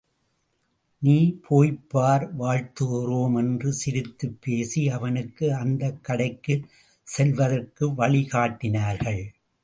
நீ 1.01 1.15
போய்ப்பார் 1.49 2.23
வாழ்த்துகிறோம் 2.39 3.35
என்று 3.37 3.73
சிரித்துப் 3.73 4.41
பேசி 4.41 4.89
அவனுக்கு 4.89 5.53
அந்தக் 5.55 5.99
கடைக்குச் 6.09 6.65
செல்வதற்கு 7.07 7.93
வழி 7.93 8.25
காட்டினார்கள். 8.25 9.21